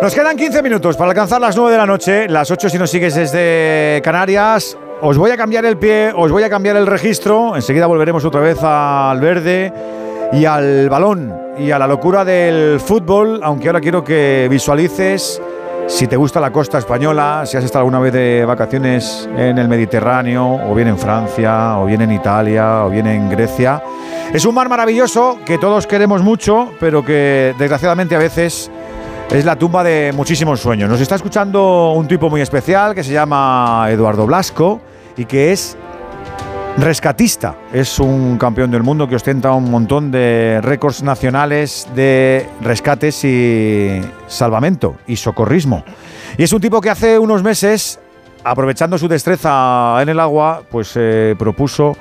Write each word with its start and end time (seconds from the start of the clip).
Nos 0.00 0.14
quedan 0.14 0.36
15 0.36 0.62
minutos 0.62 0.96
para 0.96 1.10
alcanzar 1.10 1.40
las 1.40 1.56
9 1.56 1.72
de 1.72 1.76
la 1.76 1.84
noche, 1.84 2.28
las 2.28 2.48
8 2.52 2.68
si 2.68 2.78
nos 2.78 2.88
sigues 2.88 3.16
desde 3.16 4.00
Canarias. 4.04 4.78
Os 5.00 5.18
voy 5.18 5.32
a 5.32 5.36
cambiar 5.36 5.64
el 5.64 5.76
pie, 5.76 6.12
os 6.14 6.30
voy 6.30 6.44
a 6.44 6.48
cambiar 6.48 6.76
el 6.76 6.86
registro. 6.86 7.56
Enseguida 7.56 7.86
volveremos 7.86 8.24
otra 8.24 8.40
vez 8.40 8.62
al 8.62 9.20
verde 9.20 9.72
y 10.32 10.44
al 10.44 10.88
balón 10.88 11.34
y 11.58 11.72
a 11.72 11.80
la 11.80 11.88
locura 11.88 12.24
del 12.24 12.78
fútbol, 12.78 13.40
aunque 13.42 13.66
ahora 13.66 13.80
quiero 13.80 14.04
que 14.04 14.46
visualices 14.48 15.42
si 15.88 16.06
te 16.06 16.16
gusta 16.16 16.38
la 16.38 16.52
costa 16.52 16.78
española, 16.78 17.42
si 17.44 17.56
has 17.56 17.64
estado 17.64 17.80
alguna 17.80 17.98
vez 17.98 18.12
de 18.12 18.44
vacaciones 18.44 19.28
en 19.36 19.58
el 19.58 19.68
Mediterráneo, 19.68 20.60
o 20.70 20.74
bien 20.74 20.88
en 20.88 20.98
Francia, 20.98 21.78
o 21.78 21.86
bien 21.86 22.02
en 22.02 22.12
Italia, 22.12 22.84
o 22.84 22.90
bien 22.90 23.06
en 23.06 23.28
Grecia. 23.30 23.82
Es 24.32 24.44
un 24.44 24.54
mar 24.54 24.68
maravilloso 24.68 25.38
que 25.44 25.58
todos 25.58 25.86
queremos 25.86 26.22
mucho, 26.22 26.72
pero 26.78 27.02
que 27.04 27.54
desgraciadamente 27.58 28.14
a 28.14 28.18
veces 28.18 28.70
es 29.30 29.44
la 29.44 29.56
tumba 29.56 29.84
de 29.84 30.12
muchísimos 30.14 30.60
sueños. 30.60 30.88
Nos 30.88 31.00
está 31.00 31.14
escuchando 31.14 31.92
un 31.92 32.08
tipo 32.08 32.30
muy 32.30 32.40
especial 32.40 32.94
que 32.94 33.04
se 33.04 33.12
llama 33.12 33.86
Eduardo 33.90 34.26
Blasco 34.26 34.80
y 35.16 35.26
que 35.26 35.52
es 35.52 35.76
rescatista. 36.78 37.54
Es 37.72 37.98
un 37.98 38.38
campeón 38.38 38.70
del 38.70 38.82
mundo 38.82 39.06
que 39.06 39.16
ostenta 39.16 39.52
un 39.52 39.70
montón 39.70 40.10
de 40.10 40.60
récords 40.62 41.02
nacionales 41.02 41.86
de 41.94 42.48
rescates 42.62 43.22
y 43.24 44.00
salvamento 44.28 44.96
y 45.06 45.16
socorrismo. 45.16 45.84
Y 46.38 46.44
es 46.44 46.52
un 46.52 46.60
tipo 46.60 46.80
que 46.80 46.88
hace 46.88 47.18
unos 47.18 47.42
meses, 47.42 48.00
aprovechando 48.44 48.96
su 48.96 49.08
destreza 49.08 49.98
en 50.00 50.08
el 50.08 50.20
agua, 50.20 50.62
pues 50.70 50.92
eh, 50.96 51.34
propuso 51.38 51.96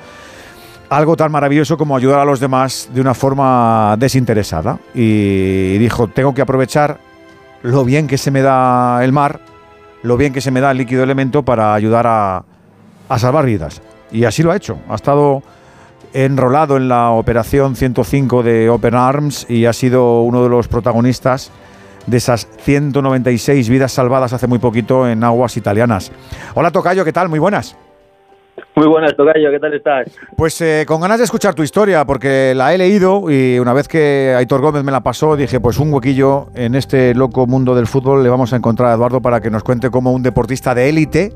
algo 0.90 1.18
tan 1.18 1.32
maravilloso 1.34 1.78
como 1.78 1.98
ayudar 1.98 2.20
a 2.20 2.26
los 2.26 2.40
demás 2.40 2.90
de 2.94 3.02
una 3.02 3.14
forma 3.14 3.96
desinteresada. 4.00 4.80
Y 4.94 5.78
dijo, 5.78 6.08
tengo 6.08 6.34
que 6.34 6.42
aprovechar 6.42 7.07
lo 7.64 7.86
bien 7.86 8.08
que 8.08 8.18
se 8.18 8.32
me 8.32 8.42
da 8.42 9.04
el 9.04 9.12
mar, 9.12 9.40
lo 10.04 10.18
bien 10.18 10.34
que 10.34 10.42
se 10.42 10.52
me 10.52 10.62
da 10.62 10.72
el 10.72 10.78
líquido 10.78 11.04
elemento 11.04 11.44
para 11.44 11.74
ayudar 11.74 12.06
a, 12.08 12.44
salvar 13.18 13.46
vidas. 13.46 13.82
Y 14.12 14.26
así 14.26 14.44
lo 14.44 14.52
ha 14.52 14.56
hecho. 14.56 14.78
Ha 14.90 14.96
estado 14.96 15.44
enrolado 16.14 16.78
en 16.78 16.88
la 16.88 17.12
operación 17.12 17.76
105 17.76 18.44
de 18.44 18.70
Open 18.70 18.96
Arms 18.96 19.46
y 19.50 19.66
ha 19.66 19.74
sido 19.74 20.22
uno 20.22 20.44
de 20.44 20.50
los 20.50 20.68
protagonistas 20.68 21.52
de 22.06 22.18
esas 22.18 22.48
196 22.62 23.68
vidas 23.68 23.92
salvadas 23.92 24.32
hace 24.32 24.48
muy 24.48 24.60
poquito 24.60 25.08
en 25.08 25.24
aguas 25.24 25.58
italianas. 25.58 26.12
Hola 26.56 26.72
Tocayo, 26.72 27.04
¿qué 27.04 27.12
tal? 27.12 27.28
Muy 27.28 27.40
buenas. 27.40 27.76
Muy 28.78 28.86
buenas, 28.86 29.16
Tocayo, 29.18 29.50
¿qué 29.50 29.60
tal 29.60 29.74
estás? 29.74 30.08
Pues 30.36 30.62
eh, 30.62 30.86
con 30.88 31.02
ganas 31.02 31.18
de 31.18 31.24
escuchar 31.24 31.56
tu 31.56 31.64
historia, 31.64 32.06
porque 32.06 32.54
la 32.56 32.76
he 32.76 32.78
leído 32.78 33.24
y 33.28 33.58
una 33.58 33.74
vez 33.74 33.88
que 33.88 34.36
Aitor 34.38 34.62
Gómez 34.62 34.84
me 34.84 34.92
la 34.92 35.02
pasó, 35.02 35.36
dije, 35.36 35.60
pues 35.60 35.80
un 35.80 35.92
huequillo 35.92 36.50
en 36.54 36.76
este 36.76 37.16
loco 37.16 37.48
mundo 37.48 37.74
del 37.74 37.88
fútbol 37.88 38.22
le 38.22 38.30
vamos 38.30 38.54
a 38.54 38.56
encontrar 38.56 38.92
a 38.92 38.94
Eduardo 38.94 39.20
para 39.20 39.42
que 39.42 39.50
nos 39.50 39.64
cuente 39.64 39.90
cómo 39.90 40.12
un 40.12 40.22
deportista 40.22 40.76
de 40.76 40.90
élite 40.90 41.34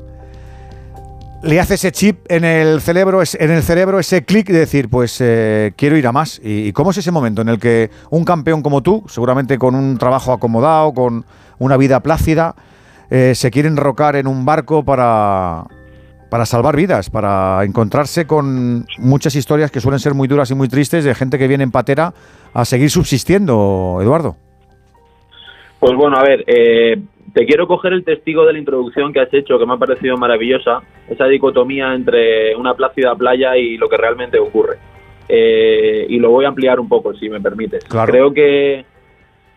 le 1.42 1.58
hace 1.58 1.74
ese 1.74 1.90
chip 1.90 2.30
en 2.30 2.44
el 2.44 2.80
cerebro, 2.80 3.20
en 3.20 3.50
el 3.50 3.62
cerebro 3.64 3.98
ese 3.98 4.24
clic 4.24 4.46
de 4.46 4.60
decir, 4.60 4.88
pues 4.88 5.20
eh, 5.20 5.72
quiero 5.74 5.96
ir 5.96 6.06
a 6.06 6.12
más. 6.12 6.40
¿Y, 6.44 6.72
cómo 6.72 6.92
es 6.92 6.98
ese 6.98 7.10
momento 7.10 7.42
en 7.42 7.48
el 7.48 7.58
que 7.58 7.90
un 8.10 8.24
campeón 8.24 8.62
como 8.62 8.84
tú, 8.84 9.02
seguramente 9.08 9.58
con 9.58 9.74
un 9.74 9.98
trabajo 9.98 10.32
acomodado, 10.32 10.94
con 10.94 11.24
una 11.58 11.76
vida 11.76 11.98
plácida, 11.98 12.54
eh, 13.10 13.34
se 13.34 13.50
quiere 13.50 13.68
enrocar 13.68 14.14
en 14.14 14.28
un 14.28 14.44
barco 14.44 14.84
para 14.84 15.64
para 16.32 16.46
salvar 16.46 16.74
vidas, 16.74 17.10
para 17.10 17.62
encontrarse 17.62 18.26
con 18.26 18.86
muchas 18.96 19.34
historias 19.34 19.70
que 19.70 19.80
suelen 19.80 20.00
ser 20.00 20.14
muy 20.14 20.28
duras 20.28 20.50
y 20.50 20.54
muy 20.54 20.66
tristes 20.66 21.04
de 21.04 21.14
gente 21.14 21.38
que 21.38 21.46
viene 21.46 21.62
en 21.62 21.70
patera 21.70 22.14
a 22.54 22.64
seguir 22.64 22.88
subsistiendo, 22.88 23.98
Eduardo. 24.00 24.36
Pues 25.78 25.94
bueno, 25.94 26.16
a 26.16 26.22
ver, 26.22 26.42
eh, 26.46 27.02
te 27.34 27.44
quiero 27.44 27.66
coger 27.66 27.92
el 27.92 28.02
testigo 28.02 28.46
de 28.46 28.54
la 28.54 28.58
introducción 28.58 29.12
que 29.12 29.20
has 29.20 29.34
hecho, 29.34 29.58
que 29.58 29.66
me 29.66 29.74
ha 29.74 29.76
parecido 29.76 30.16
maravillosa, 30.16 30.80
esa 31.06 31.26
dicotomía 31.26 31.92
entre 31.92 32.56
una 32.56 32.72
plácida 32.72 33.14
playa 33.14 33.54
y 33.58 33.76
lo 33.76 33.90
que 33.90 33.98
realmente 33.98 34.38
ocurre. 34.38 34.78
Eh, 35.28 36.06
y 36.08 36.18
lo 36.18 36.30
voy 36.30 36.46
a 36.46 36.48
ampliar 36.48 36.80
un 36.80 36.88
poco, 36.88 37.12
si 37.12 37.28
me 37.28 37.42
permites. 37.42 37.84
Creo 37.84 38.32
que 38.32 38.86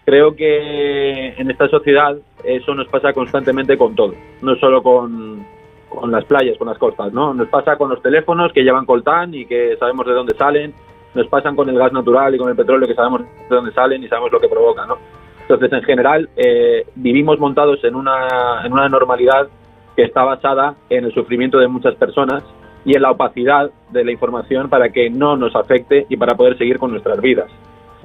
creo 0.04 0.36
que 0.36 1.36
en 1.38 1.50
esta 1.50 1.70
sociedad 1.70 2.18
eso 2.44 2.76
nos 2.76 2.90
pasa 2.90 3.14
constantemente 3.14 3.78
con 3.78 3.96
todo, 3.96 4.14
no 4.42 4.56
solo 4.58 4.84
con, 4.84 5.55
con 5.96 6.12
las 6.12 6.26
playas, 6.26 6.58
con 6.58 6.68
las 6.68 6.78
costas, 6.78 7.12
¿no? 7.14 7.34
Nos 7.34 7.48
pasa 7.48 7.78
con 7.78 7.90
los 7.90 8.02
teléfonos 8.02 8.52
que 8.54 8.64
llevan 8.64 8.86
coltán 8.86 9.34
y 9.34 9.46
que 9.46 9.76
sabemos 9.78 10.06
de 10.06 10.14
dónde 10.14 10.36
salen, 10.36 10.74
nos 11.14 11.28
pasan 11.28 11.56
con 11.56 11.70
el 11.70 11.78
gas 11.78 11.94
natural 11.94 12.36
y 12.36 12.38
con 12.38 12.50
el 12.50 12.56
petróleo 12.56 12.88
que 12.88 12.94
sabemos 12.94 13.22
de 13.22 13.56
dónde 13.56 13.72
salen 13.72 14.04
y 14.04 14.08
sabemos 14.08 14.32
lo 14.32 14.40
que 14.40 14.50
provoca, 14.50 14.86
¿no? 14.86 14.98
Entonces, 15.42 15.72
en 15.72 15.84
general, 15.84 16.30
eh, 16.36 16.86
vivimos 16.96 17.40
montados 17.40 17.84
en 17.84 17.96
una, 17.96 18.62
en 18.64 18.74
una 18.74 18.90
normalidad 18.90 19.48
que 19.96 20.04
está 20.04 20.24
basada 20.24 20.76
en 20.90 21.06
el 21.06 21.14
sufrimiento 21.14 21.60
de 21.60 21.68
muchas 21.68 21.96
personas 21.96 22.44
y 22.84 22.96
en 22.96 23.02
la 23.02 23.12
opacidad 23.12 23.72
de 23.92 24.04
la 24.04 24.12
información 24.12 24.70
para 24.70 24.90
que 24.90 25.10
no 25.10 25.38
nos 25.38 25.56
afecte 25.56 26.06
y 26.10 26.18
para 26.18 26.36
poder 26.36 26.58
seguir 26.58 26.80
con 26.80 26.92
nuestras 26.92 27.22
vidas. 27.22 27.52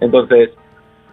Entonces, 0.00 0.50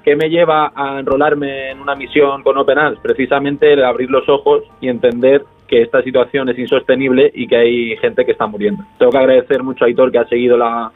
¿qué 0.03 0.16
me 0.16 0.29
lleva 0.29 0.71
a 0.75 0.99
enrolarme 0.99 1.71
en 1.71 1.79
una 1.79 1.95
misión 1.95 2.43
con 2.43 2.57
Open 2.57 2.77
Arms? 2.77 2.99
Precisamente 3.01 3.73
el 3.73 3.83
abrir 3.83 4.09
los 4.09 4.27
ojos 4.29 4.63
y 4.79 4.89
entender 4.89 5.43
que 5.67 5.81
esta 5.81 6.01
situación 6.01 6.50
es 6.50 6.57
insostenible 6.57 7.31
y 7.33 7.47
que 7.47 7.57
hay 7.57 7.97
gente 7.97 8.25
que 8.25 8.31
está 8.31 8.47
muriendo. 8.47 8.83
Tengo 8.97 9.11
que 9.11 9.17
agradecer 9.17 9.63
mucho 9.63 9.83
a 9.83 9.88
Aitor 9.88 10.11
que 10.11 10.19
ha 10.19 10.28
seguido 10.28 10.57
la, 10.57 10.91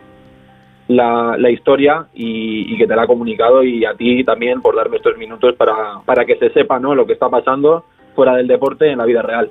la, 0.88 1.50
historia 1.50 2.08
y, 2.14 2.78
que 2.78 2.88
te 2.88 2.96
la 2.96 3.04
ha 3.04 3.08
comunicado 3.08 3.64
y 3.64 3.86
a 3.86 3.94
ti 3.94 4.24
también 4.24 4.62
por 4.62 4.76
darme 4.76 4.98
estos 4.98 5.18
minutos 5.18 5.56
para, 5.56 6.00
para 6.06 6.26
que 6.26 6.36
se 6.38 6.50
sepa 6.52 6.80
¿no? 6.80 6.96
lo 6.96 7.06
que 7.06 7.14
está 7.14 7.30
pasando 7.30 7.86
fuera 8.16 8.36
del 8.36 8.48
deporte 8.48 8.92
en 8.92 8.98
la 8.98 9.06
vida 9.06 9.22
real. 9.22 9.50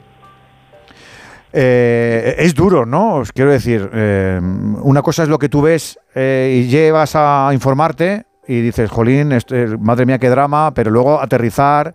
Eh, 1.53 2.37
es 2.39 2.55
duro, 2.55 2.87
¿no? 2.87 3.17
Os 3.17 3.33
quiero 3.33 3.51
decir, 3.51 3.89
eh, 3.93 4.41
una 4.83 5.03
cosa 5.03 5.25
es 5.25 5.29
lo 5.29 5.39
que 5.39 5.49
tú 5.49 5.63
ves 5.63 5.99
eh, 6.15 6.63
y 6.63 6.69
llevas 6.69 7.17
a 7.17 7.51
informarte 7.53 8.25
y 8.47 8.61
dices, 8.61 8.89
jolín, 8.91 9.37
madre 9.81 10.07
mía, 10.07 10.19
qué 10.19 10.29
drama, 10.29 10.73
pero 10.75 10.91
luego 10.91 11.21
aterrizar, 11.21 11.95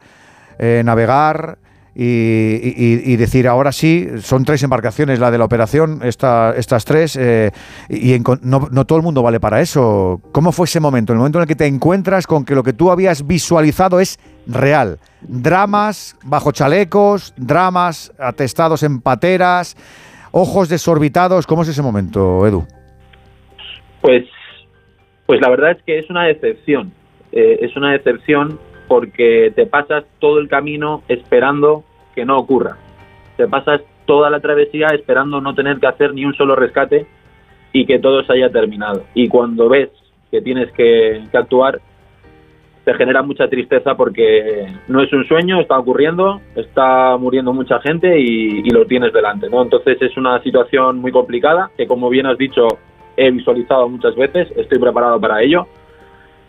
navegar, 0.57 1.57
y, 1.97 3.15
decir, 3.15 3.47
ahora 3.47 3.71
sí, 3.71 4.05
son 4.19 4.43
tres 4.43 4.61
embarcaciones 4.63 5.19
la 5.19 5.31
de 5.31 5.37
la 5.37 5.45
operación, 5.45 6.01
estas 6.03 6.83
tres, 6.83 7.15
eh, 7.15 7.51
y 7.89 8.17
no, 8.41 8.85
todo 8.85 8.97
el 8.97 9.03
mundo 9.03 9.23
vale 9.23 9.39
para 9.39 9.61
eso. 9.61 10.19
¿Cómo 10.33 10.51
fue 10.51 10.65
ese 10.65 10.81
momento? 10.81 11.13
El 11.13 11.19
momento 11.19 11.39
en 11.39 11.43
el 11.43 11.47
que 11.47 11.55
te 11.55 11.65
encuentras 11.65 12.27
con 12.27 12.43
que 12.43 12.53
lo 12.53 12.63
que 12.63 12.73
tú 12.73 12.91
habías 12.91 13.25
visualizado 13.25 14.01
es 14.01 14.19
real. 14.45 14.99
Dramas 15.21 16.17
bajo 16.23 16.51
chalecos, 16.51 17.33
dramas 17.37 18.13
atestados 18.19 18.83
en 18.83 18.99
pateras, 18.99 19.77
ojos 20.31 20.67
desorbitados. 20.67 21.47
¿Cómo 21.47 21.61
es 21.61 21.69
ese 21.69 21.81
momento, 21.81 22.45
Edu? 22.45 22.65
Pues, 24.01 24.25
pues 25.25 25.39
la 25.39 25.49
verdad 25.49 25.71
es 25.71 25.83
que 25.83 25.97
es 25.97 26.09
una 26.09 26.25
decepción. 26.25 26.91
Eh, 27.31 27.59
es 27.61 27.75
una 27.77 27.93
decepción 27.93 28.59
porque 28.87 29.51
te 29.55 29.65
pasas 29.65 30.05
todo 30.19 30.39
el 30.39 30.47
camino 30.47 31.03
esperando 31.07 31.83
que 32.13 32.25
no 32.25 32.37
ocurra. 32.37 32.77
Te 33.37 33.47
pasas 33.47 33.81
toda 34.05 34.29
la 34.29 34.39
travesía 34.39 34.87
esperando 34.87 35.41
no 35.41 35.53
tener 35.53 35.79
que 35.79 35.87
hacer 35.87 36.13
ni 36.13 36.25
un 36.25 36.33
solo 36.35 36.55
rescate 36.55 37.05
y 37.73 37.85
que 37.85 37.99
todo 37.99 38.23
se 38.23 38.33
haya 38.33 38.49
terminado. 38.49 39.03
Y 39.13 39.27
cuando 39.27 39.67
ves 39.67 39.89
que 40.31 40.41
tienes 40.41 40.71
que, 40.71 41.23
actuar, 41.33 41.81
te 42.83 42.93
genera 42.93 43.23
mucha 43.23 43.47
tristeza 43.47 43.95
porque 43.95 44.67
no 44.87 45.01
es 45.01 45.11
un 45.11 45.25
sueño, 45.25 45.59
está 45.59 45.77
ocurriendo, 45.77 46.39
está 46.55 47.17
muriendo 47.17 47.51
mucha 47.51 47.79
gente 47.79 48.19
y, 48.19 48.69
lo 48.69 48.85
tienes 48.85 49.11
delante. 49.11 49.49
¿no? 49.49 49.63
Entonces 49.63 50.01
es 50.01 50.15
una 50.17 50.41
situación 50.41 50.99
muy 50.99 51.11
complicada 51.11 51.71
que, 51.75 51.87
como 51.87 52.09
bien 52.09 52.27
has 52.27 52.37
dicho, 52.37 52.67
he 53.17 53.31
visualizado 53.31 53.89
muchas 53.89 54.15
veces, 54.15 54.51
estoy 54.55 54.79
preparado 54.79 55.19
para 55.19 55.41
ello 55.41 55.67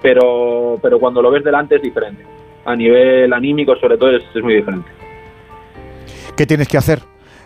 pero, 0.02 0.78
pero 0.82 0.98
cuando 0.98 1.22
lo 1.22 1.30
ves 1.30 1.44
delante 1.44 1.76
es 1.76 1.82
diferente. 1.82 2.24
A 2.64 2.74
nivel 2.74 3.32
anímico, 3.32 3.76
sobre 3.76 3.96
todo, 3.96 4.10
es, 4.16 4.24
muy 4.42 4.54
diferente. 4.54 4.88
¿Qué 6.36 6.46
tienes 6.46 6.68
que 6.68 6.76
hacer? 6.76 7.00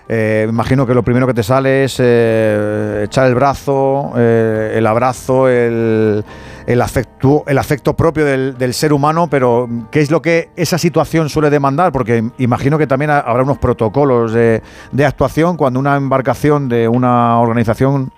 Eh, 0.08 0.47
imagino 0.49 0.87
que 0.87 0.94
lo 0.94 1.05
primero 1.05 1.26
que 1.26 1.35
te 1.35 1.44
sale 1.44 1.85
es 1.85 1.99
eh, 2.00 3.02
echar 3.05 3.29
el 3.29 3.35
brazo, 3.37 4.12
eh, 4.17 4.73
el 4.75 4.87
abrazo, 4.87 5.49
el, 5.49 6.25
el, 6.67 6.82
afecto, 6.82 7.44
el 7.47 7.58
afecto 7.58 7.94
propio 7.94 8.25
del, 8.25 8.58
del, 8.58 8.75
ser 8.75 8.93
humano, 8.93 9.29
pero 9.31 9.69
¿qué 9.93 10.00
es 10.00 10.11
lo 10.11 10.20
que 10.20 10.49
esa 10.56 10.79
situación 10.79 11.29
suele 11.29 11.49
demandar? 11.49 11.93
Porque 11.93 12.25
imagino 12.38 12.76
que 12.76 12.88
también 12.88 13.12
habrá 13.12 13.44
unos 13.44 13.58
protocolos 13.58 14.32
de, 14.32 14.62
de 14.91 15.06
actuación 15.06 15.56
cuando 15.56 15.79
una 15.79 15.94
embarcación 15.94 16.69
de 16.69 16.88
una 16.88 17.38
organización 17.38 18.11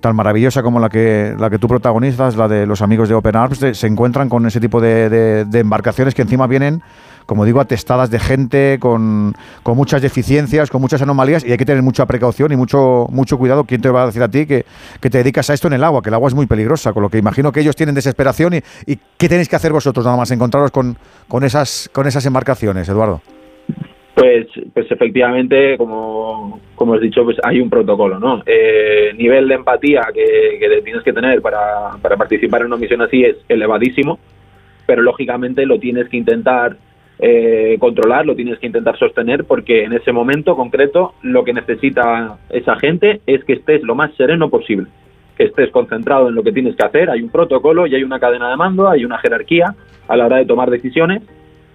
tan 0.00 0.16
maravillosa 0.16 0.62
como 0.62 0.80
la 0.80 0.88
que, 0.88 1.34
la 1.38 1.50
que 1.50 1.58
tú 1.58 1.68
protagonizas, 1.68 2.36
la 2.36 2.48
de 2.48 2.66
los 2.66 2.82
amigos 2.82 3.08
de 3.08 3.14
Open 3.14 3.36
Arms, 3.36 3.58
se 3.72 3.86
encuentran 3.86 4.28
con 4.28 4.46
ese 4.46 4.60
tipo 4.60 4.80
de, 4.80 5.46
embarcaciones 5.52 6.14
que 6.14 6.22
encima 6.22 6.46
vienen 6.46 6.82
como 7.26 7.44
digo, 7.44 7.60
atestadas 7.60 8.08
de 8.08 8.18
gente 8.18 8.78
con, 8.80 9.34
muchas 9.66 10.00
deficiencias, 10.00 10.70
con 10.70 10.80
muchas 10.80 11.02
anomalías 11.02 11.44
y 11.44 11.50
hay 11.50 11.58
que 11.58 11.66
tener 11.66 11.82
mucha 11.82 12.06
precaución 12.06 12.52
y 12.52 12.56
mucho, 12.56 13.06
mucho 13.10 13.36
cuidado. 13.36 13.64
¿Quién 13.64 13.82
te 13.82 13.90
va 13.90 14.04
a 14.04 14.06
decir 14.06 14.22
a 14.22 14.28
ti 14.28 14.46
que, 14.46 14.64
que 14.98 15.10
te 15.10 15.18
dedicas 15.18 15.50
a 15.50 15.52
esto 15.52 15.66
en 15.66 15.74
el 15.74 15.84
agua? 15.84 16.00
Que 16.00 16.08
el 16.08 16.14
agua 16.14 16.28
es 16.28 16.34
muy 16.34 16.46
peligrosa, 16.46 16.94
con 16.94 17.02
lo 17.02 17.10
que 17.10 17.18
imagino 17.18 17.52
que 17.52 17.60
ellos 17.60 17.76
tienen 17.76 17.94
desesperación 17.94 18.54
y, 18.54 18.62
y 18.86 18.98
¿qué 19.18 19.28
tenéis 19.28 19.50
que 19.50 19.56
hacer 19.56 19.74
vosotros 19.74 20.06
nada 20.06 20.16
más? 20.16 20.30
Encontraros 20.30 20.70
con, 20.70 20.96
con, 21.28 21.44
esas, 21.44 21.90
con 21.92 22.06
esas 22.06 22.24
embarcaciones, 22.24 22.88
Eduardo. 22.88 23.20
Pues, 24.18 24.48
pues 24.74 24.90
efectivamente, 24.90 25.76
como, 25.78 26.60
como 26.74 26.94
has 26.94 27.00
dicho, 27.00 27.22
pues 27.22 27.36
hay 27.44 27.60
un 27.60 27.70
protocolo, 27.70 28.18
¿no? 28.18 28.42
Eh, 28.44 29.12
nivel 29.16 29.46
de 29.46 29.54
empatía 29.54 30.08
que, 30.12 30.58
que 30.58 30.82
tienes 30.82 31.04
que 31.04 31.12
tener 31.12 31.40
para, 31.40 31.92
para, 32.02 32.16
participar 32.16 32.62
en 32.62 32.66
una 32.66 32.78
misión 32.78 33.00
así 33.00 33.22
es 33.22 33.36
elevadísimo, 33.48 34.18
pero 34.86 35.02
lógicamente 35.02 35.64
lo 35.66 35.78
tienes 35.78 36.08
que 36.08 36.16
intentar 36.16 36.76
eh, 37.20 37.76
controlar, 37.78 38.26
lo 38.26 38.34
tienes 38.34 38.58
que 38.58 38.66
intentar 38.66 38.98
sostener, 38.98 39.44
porque 39.44 39.84
en 39.84 39.92
ese 39.92 40.10
momento 40.10 40.56
concreto 40.56 41.14
lo 41.22 41.44
que 41.44 41.52
necesita 41.52 42.38
esa 42.50 42.74
gente 42.74 43.20
es 43.24 43.44
que 43.44 43.52
estés 43.52 43.84
lo 43.84 43.94
más 43.94 44.12
sereno 44.16 44.50
posible, 44.50 44.88
que 45.36 45.44
estés 45.44 45.70
concentrado 45.70 46.28
en 46.28 46.34
lo 46.34 46.42
que 46.42 46.50
tienes 46.50 46.74
que 46.74 46.84
hacer, 46.84 47.08
hay 47.08 47.22
un 47.22 47.30
protocolo 47.30 47.86
y 47.86 47.94
hay 47.94 48.02
una 48.02 48.18
cadena 48.18 48.50
de 48.50 48.56
mando, 48.56 48.88
hay 48.88 49.04
una 49.04 49.18
jerarquía 49.18 49.76
a 50.08 50.16
la 50.16 50.26
hora 50.26 50.38
de 50.38 50.46
tomar 50.46 50.70
decisiones 50.70 51.22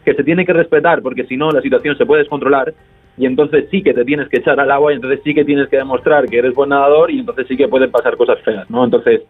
que 0.04 0.14
se 0.14 0.24
tiene 0.24 0.46
que 0.46 0.54
respetar 0.54 1.02
porque 1.02 1.26
si 1.26 1.38
no 1.38 1.52
la 1.52 1.62
situación 1.62 1.98
se 1.98 2.06
puede 2.06 2.22
descontrolar 2.22 2.74
y 3.18 3.26
entonces 3.26 3.66
sí 3.70 3.84
que 3.84 3.94
te 3.94 4.06
tienes 4.06 4.28
que 4.30 4.38
echar 4.38 4.60
al 4.60 4.72
agua 4.72 4.92
y 4.92 4.96
entonces 4.96 5.22
sí 5.24 5.34
que 5.34 5.46
tienes 5.46 5.70
que 5.70 5.78
demostrar 5.78 6.28
que 6.28 6.38
eres 6.38 6.54
buen 6.54 6.70
nadador 6.70 7.12
y 7.12 7.20
entonces 7.20 7.48
sí 7.48 7.56
que 7.56 7.68
pueden 7.68 7.92
pasar 7.92 8.18
cosas 8.18 8.40
feas, 8.42 8.70
¿no? 8.70 8.84
Entonces 8.84 9.22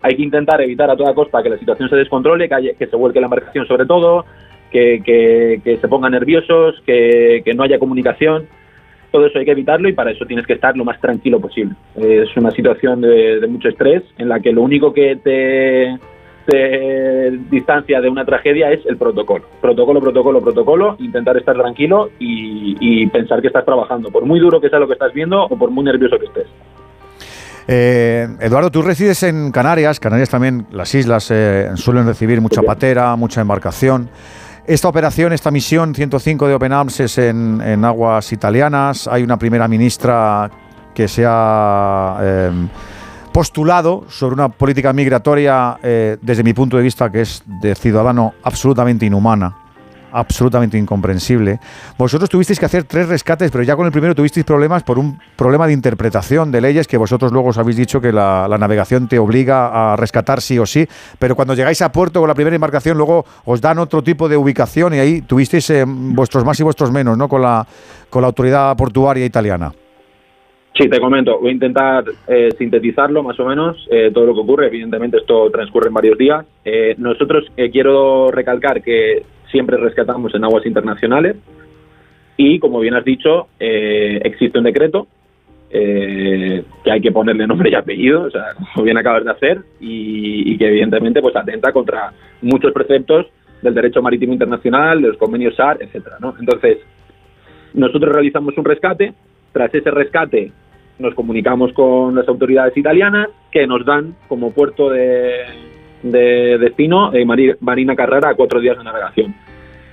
hay 0.00 0.16
que 0.16 0.22
intentar 0.22 0.60
evitar 0.60 0.90
a 0.90 0.96
toda 0.96 1.14
costa 1.14 1.42
que 1.42 1.50
la 1.50 1.58
situación 1.58 1.88
se 1.88 1.96
descontrole, 1.96 2.48
que, 2.48 2.74
que 2.78 2.86
se 2.86 2.96
vuelque 2.96 3.20
la 3.20 3.26
embarcación 3.26 3.66
sobre 3.66 3.86
todo, 3.86 4.24
que, 4.70 5.02
que, 5.04 5.60
que 5.62 5.76
se 5.78 5.88
pongan 5.88 6.12
nerviosos, 6.12 6.80
que, 6.86 7.42
que 7.44 7.54
no 7.54 7.62
haya 7.62 7.78
comunicación. 7.78 8.46
Todo 9.10 9.26
eso 9.26 9.38
hay 9.38 9.44
que 9.44 9.52
evitarlo 9.52 9.88
y 9.88 9.92
para 9.92 10.10
eso 10.10 10.26
tienes 10.26 10.46
que 10.46 10.54
estar 10.54 10.76
lo 10.76 10.84
más 10.84 11.00
tranquilo 11.00 11.40
posible. 11.40 11.74
Es 11.94 12.36
una 12.36 12.50
situación 12.50 13.00
de, 13.00 13.40
de 13.40 13.46
mucho 13.46 13.68
estrés 13.68 14.02
en 14.18 14.28
la 14.28 14.40
que 14.40 14.52
lo 14.52 14.62
único 14.62 14.92
que 14.92 15.16
te 15.16 15.98
de 16.46 17.40
distancia 17.50 18.00
de 18.00 18.08
una 18.08 18.24
tragedia 18.24 18.70
es 18.70 18.84
el 18.86 18.96
protocolo. 18.96 19.44
Protocolo, 19.60 20.00
protocolo, 20.00 20.40
protocolo, 20.40 20.96
intentar 20.98 21.36
estar 21.36 21.56
tranquilo 21.56 22.10
y, 22.18 22.76
y, 22.80 23.06
pensar 23.08 23.40
que 23.40 23.48
estás 23.48 23.64
trabajando, 23.64 24.10
por 24.10 24.24
muy 24.24 24.40
duro 24.40 24.60
que 24.60 24.68
sea 24.68 24.78
lo 24.78 24.86
que 24.86 24.94
estás 24.94 25.12
viendo 25.12 25.42
o 25.42 25.56
por 25.56 25.70
muy 25.70 25.84
nervioso 25.84 26.18
que 26.18 26.26
estés. 26.26 26.46
Eh, 27.68 28.28
Eduardo, 28.40 28.70
tú 28.70 28.82
resides 28.82 29.22
en 29.24 29.50
Canarias, 29.50 29.98
Canarias 29.98 30.30
también, 30.30 30.66
las 30.70 30.94
islas 30.94 31.30
eh, 31.30 31.70
suelen 31.74 32.06
recibir 32.06 32.40
mucha 32.40 32.62
patera, 32.62 33.16
mucha 33.16 33.40
embarcación. 33.40 34.08
Esta 34.66 34.88
operación, 34.88 35.32
esta 35.32 35.50
misión 35.50 35.94
105 35.94 36.48
de 36.48 36.54
Open 36.54 36.72
Arms 36.72 37.00
es 37.00 37.18
en, 37.18 37.60
en 37.60 37.84
aguas 37.84 38.32
italianas, 38.32 39.08
hay 39.08 39.22
una 39.22 39.38
primera 39.38 39.68
ministra 39.68 40.50
que 40.94 41.08
se 41.08 41.24
ha... 41.26 42.18
Eh, 42.22 42.50
postulado 43.36 44.06
sobre 44.08 44.32
una 44.32 44.48
política 44.48 44.94
migratoria, 44.94 45.76
eh, 45.82 46.16
desde 46.22 46.42
mi 46.42 46.54
punto 46.54 46.78
de 46.78 46.82
vista, 46.82 47.12
que 47.12 47.20
es 47.20 47.42
de 47.60 47.74
ciudadano 47.74 48.32
absolutamente 48.42 49.04
inhumana, 49.04 49.54
absolutamente 50.10 50.78
incomprensible. 50.78 51.60
Vosotros 51.98 52.30
tuvisteis 52.30 52.58
que 52.58 52.64
hacer 52.64 52.84
tres 52.84 53.10
rescates, 53.10 53.50
pero 53.50 53.62
ya 53.62 53.76
con 53.76 53.84
el 53.84 53.92
primero 53.92 54.14
tuvisteis 54.14 54.46
problemas 54.46 54.84
por 54.84 54.98
un 54.98 55.20
problema 55.36 55.66
de 55.66 55.74
interpretación 55.74 56.50
de 56.50 56.62
leyes 56.62 56.86
que 56.86 56.96
vosotros 56.96 57.30
luego 57.30 57.50
os 57.50 57.58
habéis 57.58 57.76
dicho 57.76 58.00
que 58.00 58.10
la, 58.10 58.48
la, 58.48 58.56
navegación 58.56 59.06
te 59.06 59.18
obliga 59.18 59.92
a 59.92 59.96
rescatar 59.96 60.40
sí 60.40 60.58
o 60.58 60.64
sí, 60.64 60.88
pero 61.18 61.36
cuando 61.36 61.52
llegáis 61.52 61.82
a 61.82 61.92
puerto 61.92 62.20
con 62.20 62.28
la 62.28 62.34
primera 62.34 62.56
embarcación 62.56 62.96
luego 62.96 63.26
os 63.44 63.60
dan 63.60 63.78
otro 63.78 64.02
tipo 64.02 64.30
de 64.30 64.38
ubicación 64.38 64.94
y 64.94 64.98
ahí 64.98 65.20
tuvisteis 65.20 65.68
eh, 65.68 65.84
vuestros 65.86 66.42
más 66.42 66.58
y 66.58 66.62
vuestros 66.62 66.90
menos, 66.90 67.18
¿no? 67.18 67.28
Con 67.28 67.42
la, 67.42 67.66
con 68.08 68.22
la 68.22 68.28
autoridad 68.28 68.74
portuaria 68.78 69.26
italiana. 69.26 69.74
Sí, 70.78 70.90
te 70.90 71.00
comento. 71.00 71.38
Voy 71.38 71.50
a 71.50 71.52
intentar 71.52 72.04
eh, 72.28 72.50
sintetizarlo 72.58 73.22
más 73.22 73.40
o 73.40 73.46
menos, 73.46 73.88
eh, 73.90 74.10
todo 74.12 74.26
lo 74.26 74.34
que 74.34 74.40
ocurre. 74.40 74.66
Evidentemente 74.66 75.16
esto 75.16 75.50
transcurre 75.50 75.88
en 75.88 75.94
varios 75.94 76.18
días. 76.18 76.44
Eh, 76.64 76.94
nosotros 76.98 77.46
quiero 77.72 78.30
recalcar 78.30 78.82
que 78.82 79.22
siempre 79.50 79.78
rescatamos 79.78 80.34
en 80.34 80.44
aguas 80.44 80.66
internacionales 80.66 81.36
y, 82.36 82.58
como 82.58 82.80
bien 82.80 82.94
has 82.94 83.04
dicho, 83.04 83.46
existe 83.58 84.58
un 84.58 84.64
decreto 84.64 85.06
que 85.70 86.90
hay 86.90 87.00
que 87.00 87.12
ponerle 87.12 87.46
nombre 87.46 87.70
y 87.70 87.74
apellido, 87.74 88.24
o 88.24 88.30
sea, 88.30 88.54
como 88.74 88.84
bien 88.84 88.98
acabas 88.98 89.24
de 89.24 89.30
hacer, 89.30 89.58
y, 89.80 90.52
y 90.52 90.58
que 90.58 90.68
evidentemente 90.68 91.22
pues 91.22 91.34
atenta 91.36 91.72
contra 91.72 92.12
muchos 92.42 92.72
preceptos 92.72 93.26
del 93.62 93.74
derecho 93.74 94.02
marítimo 94.02 94.34
internacional, 94.34 95.00
de 95.00 95.08
los 95.08 95.16
convenios 95.16 95.54
SAR, 95.54 95.78
etcétera, 95.80 96.16
¿no? 96.20 96.34
Entonces, 96.38 96.78
nosotros 97.72 98.12
realizamos 98.12 98.56
un 98.58 98.64
rescate. 98.64 99.14
Tras 99.52 99.74
ese 99.74 99.90
rescate, 99.90 100.52
nos 100.98 101.14
comunicamos 101.14 101.72
con 101.72 102.14
las 102.14 102.26
autoridades 102.28 102.76
italianas 102.76 103.28
que 103.50 103.66
nos 103.66 103.84
dan 103.84 104.14
como 104.28 104.52
puerto 104.52 104.90
de, 104.90 105.44
de 106.02 106.58
destino 106.58 107.12
eh, 107.12 107.24
Marina 107.60 107.96
Carrera 107.96 108.30
a 108.30 108.34
cuatro 108.34 108.60
días 108.60 108.78
de 108.78 108.84
navegación. 108.84 109.34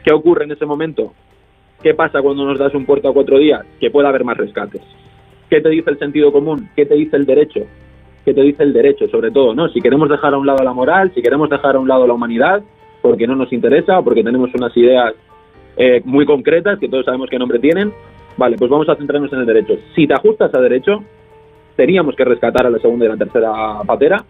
¿Qué 0.03 0.13
ocurre 0.13 0.45
en 0.45 0.51
ese 0.51 0.65
momento? 0.65 1.13
¿Qué 1.81 1.93
pasa 1.93 2.21
cuando 2.21 2.45
nos 2.45 2.57
das 2.57 2.73
un 2.73 2.85
puerto 2.85 3.09
a 3.09 3.13
cuatro 3.13 3.37
días? 3.37 3.65
Que 3.79 3.91
puede 3.91 4.07
haber 4.07 4.23
más 4.23 4.37
rescates. 4.37 4.81
¿Qué 5.49 5.61
te 5.61 5.69
dice 5.69 5.89
el 5.89 5.99
sentido 5.99 6.31
común? 6.31 6.69
¿Qué 6.75 6.85
te 6.85 6.95
dice 6.95 7.17
el 7.17 7.25
derecho? 7.25 7.61
¿Qué 8.25 8.33
te 8.33 8.41
dice 8.41 8.63
el 8.63 8.71
derecho, 8.71 9.07
sobre 9.09 9.31
todo? 9.31 9.53
¿no? 9.53 9.67
Si 9.69 9.81
queremos 9.81 10.09
dejar 10.09 10.33
a 10.33 10.37
un 10.37 10.47
lado 10.47 10.63
la 10.63 10.73
moral, 10.73 11.11
si 11.13 11.21
queremos 11.21 11.49
dejar 11.49 11.75
a 11.75 11.79
un 11.79 11.87
lado 11.87 12.07
la 12.07 12.13
humanidad, 12.13 12.63
porque 13.01 13.27
no 13.27 13.35
nos 13.35 13.51
interesa 13.51 13.99
o 13.99 14.03
porque 14.03 14.23
tenemos 14.23 14.49
unas 14.53 14.75
ideas 14.77 15.13
eh, 15.75 16.01
muy 16.05 16.25
concretas 16.25 16.79
que 16.79 16.87
todos 16.87 17.03
sabemos 17.03 17.29
qué 17.29 17.37
nombre 17.37 17.59
tienen, 17.59 17.91
Vale, 18.37 18.57
pues 18.57 18.69
vamos 18.69 18.89
a 18.89 18.95
centrarnos 18.95 19.31
en 19.33 19.39
el 19.39 19.45
derecho. 19.45 19.75
Si 19.95 20.07
te 20.07 20.13
ajustas 20.13 20.53
a 20.53 20.59
derecho, 20.59 21.03
teníamos 21.75 22.15
que 22.15 22.25
rescatar 22.25 22.65
a 22.65 22.69
la 22.69 22.79
segunda 22.79 23.05
y 23.05 23.09
la 23.09 23.17
tercera 23.17 23.81
patera, 23.85 24.23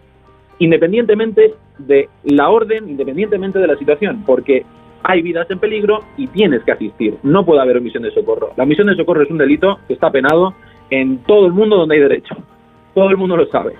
independientemente 0.58 1.54
de 1.78 2.08
la 2.24 2.50
orden, 2.50 2.88
independientemente 2.88 3.58
de 3.58 3.66
la 3.66 3.76
situación, 3.76 4.22
porque 4.26 4.64
hay 5.02 5.22
vidas 5.22 5.50
en 5.50 5.58
peligro 5.58 6.00
y 6.16 6.26
tienes 6.28 6.62
que 6.64 6.72
asistir. 6.72 7.16
No 7.22 7.44
puede 7.44 7.60
haber 7.60 7.76
omisión 7.76 8.02
de 8.02 8.10
socorro. 8.10 8.52
La 8.56 8.64
omisión 8.64 8.86
de 8.86 8.96
socorro 8.96 9.22
es 9.22 9.30
un 9.30 9.38
delito 9.38 9.78
que 9.86 9.94
está 9.94 10.10
penado 10.10 10.54
en 10.90 11.18
todo 11.24 11.46
el 11.46 11.52
mundo 11.52 11.76
donde 11.76 11.96
hay 11.96 12.00
derecho. 12.00 12.34
Todo 12.94 13.10
el 13.10 13.16
mundo 13.16 13.36
lo 13.36 13.46
sabe. 13.46 13.74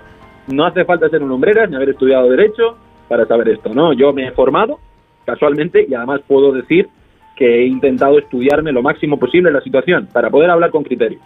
No 0.51 0.65
hace 0.65 0.85
falta 0.85 1.09
ser 1.09 1.23
un 1.23 1.29
lumbreras 1.29 1.69
ni 1.69 1.75
haber 1.75 1.89
estudiado 1.89 2.29
derecho 2.29 2.77
para 3.07 3.25
saber 3.25 3.49
esto, 3.49 3.73
¿no? 3.73 3.93
Yo 3.93 4.13
me 4.13 4.27
he 4.27 4.31
formado 4.31 4.79
casualmente 5.25 5.85
y 5.87 5.93
además 5.95 6.21
puedo 6.27 6.51
decir 6.51 6.87
que 7.35 7.61
he 7.61 7.65
intentado 7.65 8.17
estudiarme 8.17 8.71
lo 8.71 8.81
máximo 8.81 9.19
posible 9.19 9.51
la 9.51 9.61
situación 9.61 10.07
para 10.11 10.29
poder 10.29 10.49
hablar 10.49 10.71
con 10.71 10.83
criterio. 10.83 11.19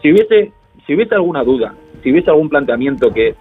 Si 0.00 0.10
hubiese, 0.10 0.52
si 0.86 0.94
hubiese 0.94 1.14
alguna 1.14 1.42
duda, 1.42 1.74
si 2.02 2.10
hubiese 2.12 2.30
algún 2.30 2.48
planteamiento 2.48 3.12
que 3.12 3.34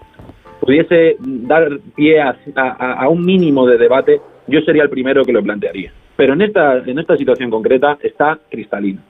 pudiese 0.60 1.16
dar 1.20 1.70
pie 1.96 2.22
a, 2.22 3.08
un 3.10 3.26
mínimo 3.26 3.66
de 3.66 3.78
debate, 3.78 4.20
yo 4.48 4.62
sería 4.62 4.84
el 4.84 4.90
primero 4.90 5.24
que 5.24 5.34
lo 5.34 5.44
plantearía. 5.44 5.92
Pero 6.16 6.34
en 6.34 6.42
esta, 6.42 6.80
en 6.80 7.00
esta 7.00 7.16
situación 7.16 7.50
concreta 7.50 7.98
está 8.02 8.40
cristalino. 8.50 9.02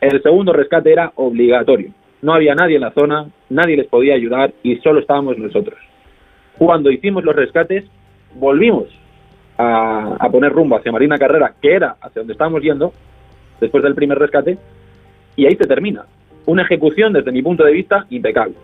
El 0.00 0.22
segundo 0.22 0.52
rescate 0.52 0.92
era 0.92 1.12
obligatorio. 1.16 1.92
No 2.22 2.32
había 2.32 2.54
nadie 2.54 2.76
en 2.76 2.82
la 2.82 2.92
zona, 2.92 3.28
nadie 3.48 3.76
les 3.76 3.86
podía 3.86 4.14
ayudar 4.14 4.52
y 4.62 4.76
solo 4.76 5.00
estábamos 5.00 5.38
nosotros. 5.38 5.78
Cuando 6.56 6.90
hicimos 6.90 7.24
los 7.24 7.36
rescates, 7.36 7.84
volvimos 8.34 8.88
a, 9.58 10.28
poner 10.30 10.52
rumbo 10.52 10.76
hacia 10.76 10.92
Marina 10.92 11.18
Carrera, 11.18 11.52
que 11.60 11.74
era 11.74 11.96
hacia 12.00 12.20
donde 12.20 12.32
estábamos 12.32 12.62
yendo, 12.62 12.92
después 13.60 13.82
del 13.82 13.94
primer 13.94 14.18
rescate, 14.18 14.56
y 15.36 15.46
ahí 15.46 15.56
se 15.56 15.66
termina. 15.66 16.04
Una 16.46 16.62
ejecución, 16.62 17.12
desde 17.12 17.32
mi 17.32 17.42
punto 17.42 17.64
de 17.64 17.72
vista, 17.72 18.06
impecable, 18.10 18.54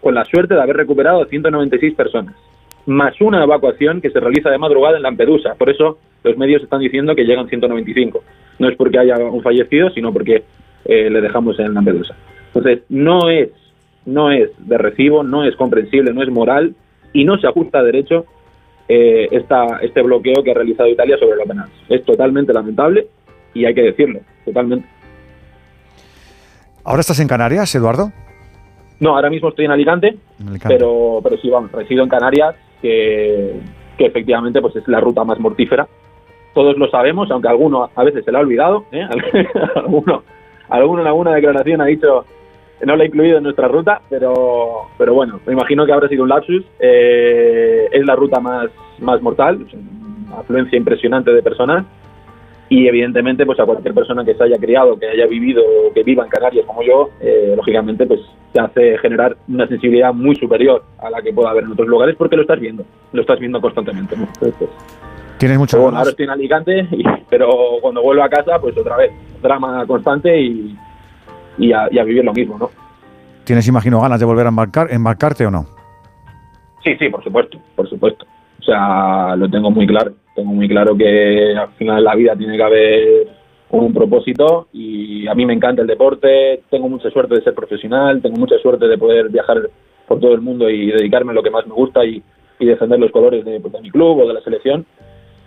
con 0.00 0.14
la 0.14 0.24
suerte 0.24 0.54
de 0.54 0.62
haber 0.62 0.76
recuperado 0.76 1.22
a 1.22 1.26
196 1.26 1.94
personas, 1.94 2.34
más 2.86 3.20
una 3.20 3.42
evacuación 3.42 4.00
que 4.00 4.10
se 4.10 4.20
realiza 4.20 4.50
de 4.50 4.58
madrugada 4.58 4.96
en 4.96 5.02
Lampedusa. 5.02 5.54
Por 5.54 5.68
eso 5.68 5.98
los 6.24 6.36
medios 6.38 6.62
están 6.62 6.80
diciendo 6.80 7.14
que 7.14 7.24
llegan 7.24 7.48
195. 7.48 8.22
No 8.58 8.68
es 8.68 8.76
porque 8.76 8.98
haya 8.98 9.18
un 9.18 9.42
fallecido, 9.42 9.90
sino 9.90 10.12
porque 10.12 10.44
eh, 10.86 11.10
le 11.10 11.20
dejamos 11.20 11.58
en 11.58 11.74
Lampedusa. 11.74 12.14
Entonces, 12.46 12.82
no 12.88 13.28
es, 13.28 13.50
no 14.06 14.30
es 14.30 14.50
de 14.58 14.78
recibo, 14.78 15.22
no 15.22 15.44
es 15.44 15.54
comprensible, 15.56 16.14
no 16.14 16.22
es 16.22 16.30
moral 16.30 16.74
y 17.12 17.24
no 17.24 17.38
se 17.38 17.46
ajusta 17.46 17.80
a 17.80 17.84
derecho 17.84 18.24
eh, 18.92 19.28
esta, 19.30 19.78
este 19.82 20.02
bloqueo 20.02 20.42
que 20.42 20.50
ha 20.50 20.54
realizado 20.54 20.88
Italia 20.88 21.16
sobre 21.16 21.36
la 21.36 21.44
penal. 21.44 21.68
Es 21.88 22.04
totalmente 22.04 22.52
lamentable 22.52 23.06
y 23.54 23.64
hay 23.64 23.72
que 23.72 23.82
decirlo, 23.82 24.18
totalmente. 24.44 24.84
¿Ahora 26.82 26.98
estás 26.98 27.20
en 27.20 27.28
Canarias, 27.28 27.72
Eduardo? 27.72 28.10
No, 28.98 29.14
ahora 29.14 29.30
mismo 29.30 29.50
estoy 29.50 29.66
en 29.66 29.70
Alicante, 29.70 30.16
en 30.40 30.48
Alicante. 30.48 30.74
pero 30.74 31.20
pero 31.22 31.36
sí, 31.36 31.48
vamos, 31.48 31.70
resido 31.70 32.02
en 32.02 32.08
Canarias, 32.08 32.56
que, 32.82 33.60
que, 33.96 34.06
efectivamente 34.06 34.60
pues 34.60 34.74
es 34.74 34.88
la 34.88 34.98
ruta 34.98 35.22
más 35.22 35.38
mortífera. 35.38 35.86
Todos 36.52 36.76
lo 36.76 36.90
sabemos, 36.90 37.30
aunque 37.30 37.46
alguno 37.46 37.88
a 37.94 38.02
veces 38.02 38.24
se 38.24 38.32
lo 38.32 38.38
ha 38.38 38.40
olvidado, 38.40 38.86
¿eh? 38.90 39.06
alguno, 39.76 40.24
alguno 40.68 41.02
en 41.02 41.06
alguna 41.06 41.32
declaración 41.32 41.80
ha 41.80 41.84
dicho 41.86 42.24
no 42.86 42.96
la 42.96 43.04
he 43.04 43.06
incluido 43.08 43.38
en 43.38 43.44
nuestra 43.44 43.68
ruta, 43.68 44.00
pero, 44.08 44.88
pero 44.96 45.14
bueno, 45.14 45.40
me 45.46 45.52
imagino 45.52 45.84
que 45.84 45.92
habrá 45.92 46.08
sido 46.08 46.22
un 46.22 46.28
lapsus. 46.30 46.64
Eh, 46.78 47.88
es 47.92 48.04
la 48.06 48.16
ruta 48.16 48.40
más, 48.40 48.70
más 49.00 49.20
mortal, 49.20 49.66
una 50.26 50.38
afluencia 50.38 50.76
impresionante 50.78 51.32
de 51.32 51.42
personas. 51.42 51.84
y 52.68 52.86
evidentemente 52.86 53.44
pues 53.44 53.58
a 53.58 53.66
cualquier 53.66 53.92
persona 53.94 54.24
que 54.24 54.34
se 54.34 54.44
haya 54.44 54.56
criado, 54.56 54.96
que 54.96 55.08
haya 55.08 55.26
vivido 55.26 55.62
que 55.92 56.04
viva 56.04 56.22
en 56.22 56.30
Canarias 56.30 56.64
como 56.66 56.82
yo, 56.82 57.10
eh, 57.20 57.54
lógicamente 57.56 58.06
pues 58.06 58.20
te 58.52 58.60
hace 58.60 58.96
generar 58.98 59.36
una 59.48 59.66
sensibilidad 59.66 60.14
muy 60.14 60.36
superior 60.36 60.84
a 60.98 61.10
la 61.10 61.20
que 61.20 61.32
pueda 61.32 61.50
haber 61.50 61.64
en 61.64 61.72
otros 61.72 61.88
lugares 61.88 62.14
porque 62.16 62.36
lo 62.36 62.42
estás 62.42 62.60
viendo, 62.60 62.84
lo 63.12 63.20
estás 63.22 63.40
viendo 63.40 63.60
constantemente. 63.60 64.14
Tienes 65.38 65.58
mucho 65.58 65.80
bueno, 65.80 65.98
ahora 65.98 66.10
estoy 66.10 66.26
en 66.26 66.30
Alicante, 66.30 66.88
pero 67.28 67.48
cuando 67.80 68.02
vuelvo 68.02 68.22
a 68.22 68.28
casa 68.28 68.60
pues 68.60 68.78
otra 68.78 68.96
vez, 68.96 69.10
drama 69.42 69.84
constante 69.86 70.40
y, 70.40 70.76
y, 71.60 71.72
a, 71.72 71.88
vivir 72.04 72.24
lo 72.24 72.32
mismo, 72.32 72.58
¿no? 72.58 72.70
¿Tienes, 73.44 73.66
imagino, 73.68 74.00
ganas 74.00 74.20
de 74.20 74.26
volver 74.26 74.46
a 74.46 74.50
embarcar, 74.50 74.92
embarcarte 74.92 75.46
o 75.46 75.50
no? 75.50 75.66
Sí, 76.82 76.96
sí, 76.98 77.08
por 77.08 77.22
supuesto, 77.22 77.58
por 77.76 77.88
supuesto. 77.88 78.26
O 78.58 78.62
sea, 78.62 79.36
lo 79.36 79.48
tengo 79.48 79.70
muy 79.70 79.86
claro 79.86 80.12
tengo 80.34 80.52
muy 80.52 80.68
claro 80.68 80.96
que 80.96 81.54
al 81.56 81.70
final 81.72 81.96
de 81.96 82.02
la 82.02 82.14
vida 82.14 82.36
tiene 82.36 82.56
que 82.56 82.62
haber 82.62 83.28
un 83.70 83.92
propósito 83.92 84.68
y 84.72 85.26
a 85.28 85.34
mí 85.34 85.46
me 85.46 85.52
encanta 85.52 85.82
el 85.82 85.88
deporte, 85.88 86.62
tengo 86.70 86.88
mucha 86.88 87.10
suerte 87.10 87.34
de 87.34 87.42
ser 87.42 87.54
profesional, 87.54 88.20
tengo 88.22 88.36
mucha 88.36 88.58
suerte 88.58 88.88
de 88.88 88.98
poder 88.98 89.28
viajar 89.28 89.58
por 90.08 90.18
todo 90.18 90.34
el 90.34 90.40
mundo 90.40 90.68
y 90.68 90.86
dedicarme 90.86 91.32
a 91.32 91.34
lo 91.34 91.42
que 91.42 91.50
más 91.50 91.66
me 91.66 91.74
gusta 91.74 92.04
y, 92.04 92.22
defender 92.58 93.00
los 93.00 93.10
colores 93.10 93.42
de, 93.42 93.58
pues, 93.58 93.72
de, 93.72 93.80
mi 93.80 93.90
club 93.90 94.18
o 94.20 94.28
de 94.28 94.34
la 94.34 94.42
selección, 94.42 94.84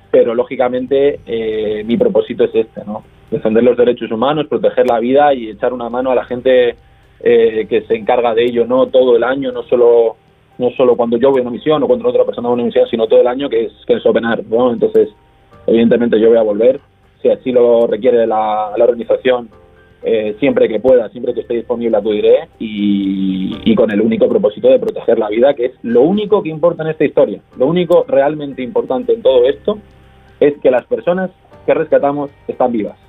pero 0.10 0.34
lógicamente 0.34 1.20
eh, 1.28 1.84
mi 1.86 1.96
propósito 1.96 2.44
es 2.46 2.56
este, 2.56 2.84
¿no? 2.86 3.04
Defender 3.34 3.64
los 3.64 3.76
derechos 3.76 4.12
humanos, 4.12 4.48
proteger 4.48 4.88
la 4.88 5.00
vida 5.00 5.34
y 5.34 5.50
echar 5.50 5.74
una 5.74 5.90
mano 5.90 6.12
a 6.12 6.16
la 6.16 6.26
gente 6.26 6.76
eh, 7.20 7.66
que 7.68 7.82
se 7.88 7.96
encarga 7.96 8.36
de 8.36 8.46
ello, 8.46 8.66
no 8.68 8.88
todo 8.88 9.16
el 9.16 9.24
año, 9.24 9.52
no 9.52 9.64
solo 9.64 10.18
no 10.60 10.70
solo 10.78 10.96
cuando 10.96 11.18
yo 11.18 11.32
voy 11.32 11.40
a 11.40 11.42
una 11.42 11.52
misión 11.52 11.82
o 11.82 11.88
cuando 11.88 12.08
otra 12.08 12.26
persona 12.26 12.48
va 12.48 12.52
a 12.52 12.56
una 12.56 12.66
misión, 12.66 12.88
sino 12.88 13.08
todo 13.08 13.22
el 13.22 13.28
año 13.28 13.50
que 13.50 13.66
es, 13.66 13.72
que 13.88 13.94
es 13.94 14.06
Open 14.06 14.24
¿no? 14.50 14.72
Entonces, 14.72 15.10
evidentemente 15.66 16.20
yo 16.20 16.30
voy 16.30 16.38
a 16.38 16.44
volver, 16.44 16.80
si 17.24 17.30
así 17.30 17.52
lo 17.52 17.88
requiere 17.88 18.28
la, 18.28 18.72
la 18.78 18.84
organización, 18.84 19.50
eh, 20.04 20.36
siempre 20.40 20.68
que 20.68 20.80
pueda, 20.80 21.10
siempre 21.10 21.34
que 21.34 21.42
esté 21.42 21.56
disponible 21.56 21.98
acudiré 21.98 22.50
y, 22.60 23.58
y 23.64 23.74
con 23.74 23.90
el 23.90 24.02
único 24.02 24.28
propósito 24.30 24.70
de 24.70 24.78
proteger 24.78 25.18
la 25.18 25.30
vida, 25.30 25.54
que 25.56 25.66
es 25.66 25.74
lo 25.82 26.02
único 26.02 26.44
que 26.44 26.50
importa 26.50 26.84
en 26.84 26.90
esta 26.90 27.06
historia. 27.06 27.42
Lo 27.58 27.66
único 27.66 28.06
realmente 28.08 28.62
importante 28.62 29.14
en 29.14 29.22
todo 29.24 29.48
esto 29.48 29.80
es 30.40 30.58
que 30.62 30.70
las 30.70 30.86
personas 30.86 31.32
que 31.66 31.74
rescatamos 31.74 32.30
están 32.48 32.74
vivas. 32.74 33.03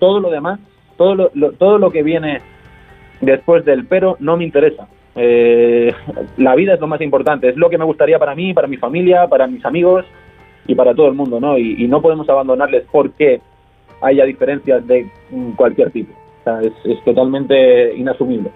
Todo 0.00 0.18
lo 0.18 0.30
demás, 0.30 0.58
todo 0.96 1.14
lo, 1.14 1.52
todo 1.52 1.78
lo 1.78 1.92
que 1.92 2.02
viene 2.02 2.40
después 3.20 3.64
del 3.64 3.86
pero 3.86 4.16
no 4.18 4.36
me 4.36 4.44
interesa. 4.44 4.88
Eh, 5.14 5.92
la 6.36 6.54
vida 6.54 6.74
es 6.74 6.80
lo 6.80 6.86
más 6.86 7.00
importante, 7.00 7.48
es 7.48 7.56
lo 7.56 7.68
que 7.68 7.78
me 7.78 7.84
gustaría 7.84 8.18
para 8.18 8.34
mí, 8.34 8.54
para 8.54 8.68
mi 8.68 8.76
familia, 8.76 9.26
para 9.28 9.46
mis 9.46 9.64
amigos 9.64 10.04
y 10.66 10.74
para 10.74 10.94
todo 10.94 11.08
el 11.08 11.14
mundo, 11.14 11.40
¿no? 11.40 11.58
Y, 11.58 11.86
no 11.88 12.00
podemos 12.00 12.28
abandonarles 12.28 12.84
porque 12.90 13.40
haya 14.00 14.24
diferencias 14.24 14.86
de 14.86 15.10
cualquier 15.56 15.90
tipo. 15.90 16.12
Es, 16.62 17.04
totalmente 17.04 17.94
inasumible. 17.96 18.50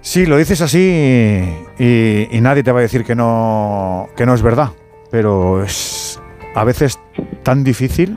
Sí, 0.00 0.26
lo 0.26 0.36
dices 0.36 0.60
así 0.60 1.42
y, 1.78 2.40
nadie 2.40 2.62
te 2.62 2.72
va 2.72 2.78
a 2.78 2.82
decir 2.82 3.04
que 3.04 3.14
no, 3.14 4.08
que 4.16 4.26
no 4.26 4.34
es 4.34 4.42
verdad, 4.42 4.68
pero 5.10 5.62
es 5.62 6.20
a 6.54 6.64
veces 6.64 7.00
tan 7.42 7.64
difícil 7.64 8.16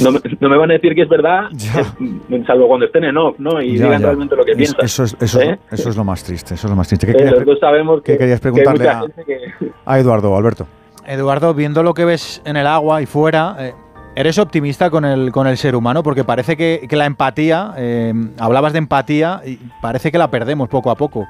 no, 0.00 0.10
no, 0.12 0.48
me 0.48 0.56
van 0.56 0.70
a 0.70 0.74
decir 0.74 0.94
que 0.94 1.02
es 1.02 1.08
verdad, 1.08 1.48
salvo 2.46 2.68
cuando 2.68 2.86
estén 2.86 3.04
en 3.04 3.16
off, 3.16 3.38
¿no? 3.38 3.60
Y 3.60 3.72
digan 3.72 4.02
realmente 4.02 4.36
lo 4.36 4.44
que 4.44 4.54
piensan. 4.54 4.84
Eso 4.84 5.04
es, 5.04 5.16
eso, 5.20 5.40
¿eh? 5.40 5.58
eso 5.70 5.90
es 5.90 5.96
lo 5.96 6.04
más 6.04 6.24
triste, 6.24 6.54
eso 6.54 6.66
es 6.66 6.70
lo 6.70 6.76
más 6.76 6.88
triste. 6.88 7.06
¿Qué 7.06 7.12
querías, 7.12 7.58
sabemos 7.60 8.02
que, 8.02 8.16
querías 8.16 8.40
preguntarle 8.40 8.88
a, 9.84 9.98
Eduardo, 9.98 10.36
Alberto? 10.36 10.66
Eduardo, 11.06 11.54
viendo 11.54 11.82
lo 11.82 11.94
que 11.94 12.04
ves 12.04 12.40
en 12.44 12.56
el 12.56 12.66
agua 12.66 13.02
y 13.02 13.06
fuera, 13.06 13.56
eh, 13.58 13.74
¿eres 14.14 14.38
optimista 14.38 14.90
con 14.90 15.04
el, 15.04 15.32
con 15.32 15.46
el 15.46 15.56
ser 15.56 15.74
humano? 15.74 16.02
Porque 16.02 16.24
parece 16.24 16.56
que, 16.56 16.86
que 16.88 16.96
la 16.96 17.06
empatía, 17.06 17.74
eh, 17.76 18.12
hablabas 18.38 18.72
de 18.72 18.78
empatía, 18.78 19.40
y 19.44 19.58
parece 19.80 20.12
que 20.12 20.18
la 20.18 20.30
perdemos 20.30 20.68
poco 20.68 20.90
a 20.90 20.94
poco. 20.94 21.26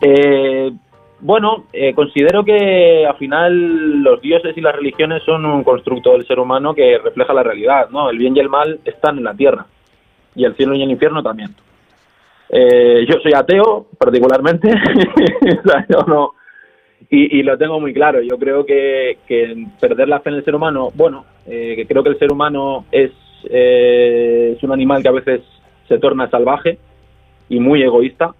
Eh, 0.00 0.70
bueno, 1.24 1.64
eh, 1.72 1.94
considero 1.94 2.44
que 2.44 3.06
al 3.06 3.16
final 3.16 4.02
los 4.02 4.20
dioses 4.20 4.54
y 4.58 4.60
las 4.60 4.76
religiones 4.76 5.22
son 5.22 5.46
un 5.46 5.64
constructo 5.64 6.12
del 6.12 6.26
ser 6.26 6.38
humano 6.38 6.74
que 6.74 6.98
refleja 6.98 7.32
la 7.32 7.42
realidad, 7.42 7.88
¿no? 7.88 8.10
El 8.10 8.18
bien 8.18 8.36
y 8.36 8.40
el 8.40 8.50
mal 8.50 8.78
están 8.84 9.16
en 9.16 9.24
la 9.24 9.32
tierra 9.32 9.64
y 10.34 10.44
el 10.44 10.54
cielo 10.54 10.74
y 10.74 10.82
el 10.82 10.90
infierno 10.90 11.22
también. 11.22 11.54
Eh, 12.50 13.06
yo 13.08 13.14
soy 13.22 13.32
ateo, 13.32 13.86
particularmente, 13.96 14.68
y, 17.08 17.42
lo 17.42 17.56
tengo 17.56 17.80
muy 17.80 17.94
claro. 17.94 18.20
Yo 18.20 18.38
creo 18.38 18.66
que, 18.66 19.16
perder 19.80 20.08
la 20.08 20.20
fe 20.20 20.28
en 20.28 20.36
el 20.36 20.44
ser 20.44 20.54
humano, 20.54 20.90
bueno, 20.94 21.24
eh, 21.46 21.86
creo 21.88 22.02
que 22.02 22.10
el 22.10 22.18
ser 22.18 22.32
humano 22.32 22.84
es, 22.92 23.12
es 23.44 24.62
un 24.62 24.72
animal 24.72 25.02
que 25.02 25.08
a 25.08 25.12
veces 25.12 25.40
se 25.88 25.98
torna 25.98 26.28
salvaje 26.28 26.78
y 27.48 27.60
muy 27.60 27.82
egoísta 27.82 28.34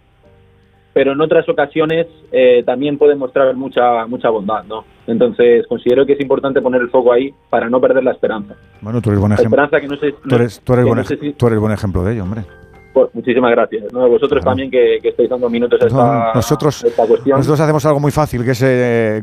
pero 0.95 1.13
en 1.13 1.21
otras 1.21 1.47
ocasiones 1.49 2.07
eh, 2.33 2.63
también 2.65 2.97
puede 2.97 3.17
mostrar 3.17 3.55
mucha 3.55 4.07
mucha 4.07 4.31
bondad, 4.31 4.65
¿no? 4.65 4.85
Entonces 5.07 5.67
considero 5.67 6.07
que 6.07 6.15
es 6.15 6.21
importante 6.21 6.63
poner 6.63 6.81
el 6.81 6.89
foco 6.89 7.13
ahí 7.13 7.35
para 7.51 7.69
no 7.69 7.81
perder 7.81 8.05
la 8.05 8.13
esperanza. 8.13 8.55
Bueno, 8.81 9.03
tú 9.03 9.11
eres 9.11 9.21
buen 9.21 9.33
ejemplo. 9.33 9.61
Esperanza 9.61 9.81
que 9.81 9.89
no 9.89 9.97
se, 9.97 10.13
tú 10.13 10.35
eres, 10.37 10.61
tú 10.61 10.73
eres, 10.73 10.87
buen, 10.87 11.35
tú 11.37 11.47
eres 11.49 11.59
buen 11.59 11.73
ejemplo 11.73 12.05
de 12.05 12.15
ello, 12.15 12.23
hombre. 12.23 12.45
Pues, 12.95 13.09
muchísimas 13.13 13.51
gracias. 13.51 13.93
¿no? 13.93 14.09
Vosotros 14.09 14.45
también 14.45 14.71
que, 14.71 14.99
estáis 15.03 15.29
dando 15.29 15.51
minutos 15.51 15.83
a 15.83 15.87
esta, 15.87 16.33
nosotros, 16.33 16.85
esta 16.85 17.05
cuestión. 17.05 17.37
Nosotros 17.37 17.59
hacemos 17.59 17.85
algo 17.87 17.99
muy 17.99 18.13
fácil, 18.13 18.45
que 18.45 18.53
es 18.53 18.63
eh, 18.63 19.21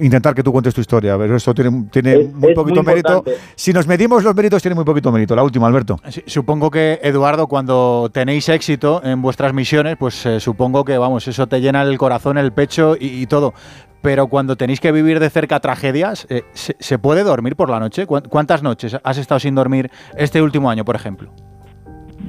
intentar 0.00 0.34
que 0.34 0.42
tú 0.42 0.52
cuentes 0.52 0.74
tu 0.74 0.82
historia. 0.82 1.16
Pero 1.16 1.34
eso 1.34 1.54
tiene, 1.54 1.86
tiene 1.90 2.24
muy 2.34 2.52
poquito 2.52 2.82
mérito. 2.82 3.24
Si 3.54 3.72
nos 3.72 3.86
medimos 3.86 4.22
los 4.22 4.34
méritos, 4.34 4.60
tiene 4.60 4.74
muy 4.74 4.84
poquito 4.84 5.10
mérito. 5.10 5.34
La 5.34 5.42
última, 5.42 5.66
Alberto. 5.68 5.96
supongo 6.26 6.70
que, 6.70 7.00
Eduardo, 7.02 7.46
cuando 7.46 8.10
tenéis 8.12 8.50
éxito 8.50 9.00
en 9.02 9.22
vuestras 9.22 9.54
misiones, 9.54 9.96
pues 9.96 10.26
eh, 10.26 10.38
supongo 10.38 10.84
que, 10.84 10.98
vamos, 10.98 11.26
eso 11.28 11.46
te 11.46 11.62
llena 11.62 11.80
el 11.80 11.96
corazón, 11.96 12.36
el 12.36 12.52
pecho 12.52 12.94
y, 13.00 13.26
todo 13.26 13.54
pero 14.00 14.28
cuando 14.28 14.56
tenéis 14.56 14.80
que 14.80 14.92
vivir 14.92 15.18
de 15.18 15.28
cerca 15.28 15.58
tragedias, 15.58 16.26
eh, 16.30 16.44
¿se, 16.52 16.98
puede 16.98 17.24
dormir 17.24 17.56
por 17.56 17.68
la 17.68 17.80
noche? 17.80 18.06
¿Cuántas 18.06 18.62
noches 18.62 18.96
has 19.02 19.18
estado 19.18 19.40
sin 19.40 19.56
dormir 19.56 19.90
este 20.16 20.40
último 20.40 20.70
año, 20.70 20.84
por 20.84 20.94
ejemplo? 20.94 21.32